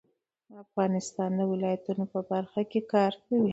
افغانستان 0.63 1.29
د 1.39 1.41
ولایتونو 1.51 2.03
په 2.13 2.19
برخه 2.31 2.61
کې 2.71 2.79
کار 2.93 3.13
کوي. 3.25 3.49